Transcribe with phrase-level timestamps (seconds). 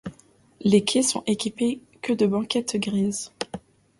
[0.61, 3.31] Les quais sont équipés de banquettes grises.